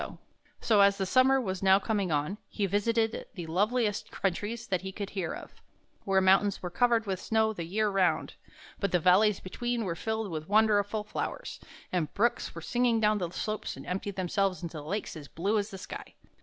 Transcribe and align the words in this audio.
So, 0.59 0.81
as 0.81 0.97
the 0.97 1.05
summer 1.05 1.39
was 1.39 1.61
now 1.61 1.77
coming 1.77 2.11
on, 2.11 2.39
he 2.49 2.65
visited 2.65 3.27
the 3.35 3.45
loveliest 3.45 4.09
countries 4.09 4.65
that 4.65 4.81
he 4.81 4.91
could 4.91 5.11
hear 5.11 5.31
of, 5.31 5.53
where 6.05 6.19
the 6.19 6.25
mountains 6.25 6.59
were 6.63 6.71
covered 6.71 7.05
with 7.05 7.19
snow 7.21 7.53
the 7.53 7.65
year 7.65 7.87
round, 7.87 8.33
but 8.79 8.91
the 8.91 8.99
valleys 8.99 9.39
between 9.39 9.83
were 9.85 9.93
filled 9.93 10.31
with 10.31 10.49
wonderful 10.49 11.03
flowers, 11.03 11.59
and 11.91 12.11
brooks 12.15 12.55
went 12.55 12.65
singing 12.65 12.99
down 12.99 13.19
the 13.19 13.29
slopes 13.29 13.77
and 13.77 13.85
emptied 13.85 14.15
themselves 14.15 14.63
into 14.63 14.81
lakes 14.81 15.15
as 15.15 15.27
blue 15.27 15.59
as 15.59 15.69
the 15.69 15.77
sky. 15.77 16.15